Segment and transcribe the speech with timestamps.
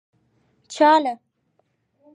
[0.73, 1.13] چا له.